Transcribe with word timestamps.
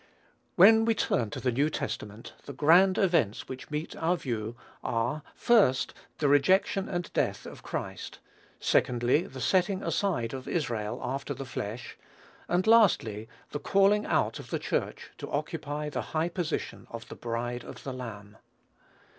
When 0.55 0.83
we 0.85 0.95
turn 0.95 1.29
to 1.29 1.39
the 1.39 1.51
New 1.51 1.69
Testament, 1.69 2.33
the 2.45 2.53
grand 2.53 2.97
events 2.97 3.47
which 3.47 3.69
meet 3.69 3.95
our 3.95 4.15
view 4.17 4.55
are, 4.83 5.21
first, 5.35 5.93
the 6.17 6.27
rejection 6.27 6.89
and 6.89 7.13
death 7.13 7.45
of 7.45 7.61
Christ; 7.61 8.17
secondly, 8.59 9.27
the 9.27 9.39
setting 9.39 9.83
aside 9.83 10.33
of 10.33 10.47
Israel 10.47 10.99
after 11.03 11.35
the 11.35 11.45
flesh; 11.45 11.99
and, 12.47 12.65
lastly, 12.65 13.29
the 13.51 13.59
calling 13.59 14.07
out 14.07 14.39
of 14.39 14.49
the 14.49 14.57
Church 14.57 15.11
to 15.19 15.29
occupy 15.29 15.87
the 15.87 16.01
high 16.17 16.29
position 16.29 16.87
of 16.89 17.07
the 17.07 17.15
bride 17.15 17.63
of 17.63 17.83
the 17.83 17.93
Lamb. 17.93 18.37